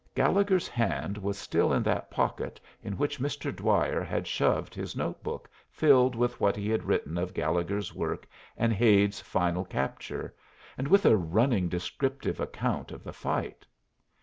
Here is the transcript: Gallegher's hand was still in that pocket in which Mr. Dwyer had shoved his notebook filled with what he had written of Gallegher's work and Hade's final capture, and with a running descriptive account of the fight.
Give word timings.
Gallegher's 0.15 0.67
hand 0.67 1.19
was 1.19 1.37
still 1.37 1.71
in 1.71 1.83
that 1.83 2.09
pocket 2.09 2.59
in 2.81 2.97
which 2.97 3.19
Mr. 3.19 3.55
Dwyer 3.55 4.01
had 4.01 4.25
shoved 4.25 4.73
his 4.73 4.95
notebook 4.95 5.47
filled 5.69 6.15
with 6.15 6.41
what 6.41 6.55
he 6.55 6.71
had 6.71 6.85
written 6.85 7.19
of 7.19 7.35
Gallegher's 7.35 7.93
work 7.93 8.27
and 8.57 8.73
Hade's 8.73 9.21
final 9.21 9.63
capture, 9.63 10.33
and 10.75 10.87
with 10.87 11.05
a 11.05 11.15
running 11.15 11.69
descriptive 11.69 12.39
account 12.39 12.91
of 12.91 13.03
the 13.03 13.13
fight. 13.13 13.63